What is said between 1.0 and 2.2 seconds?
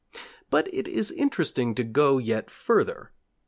interesting to go